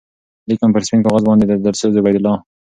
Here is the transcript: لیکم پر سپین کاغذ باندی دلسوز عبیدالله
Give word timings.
لیکم 0.49 0.69
پر 0.73 0.81
سپین 0.87 1.01
کاغذ 1.05 1.23
باندی 1.27 1.45
دلسوز 1.65 1.93
عبیدالله 2.01 2.35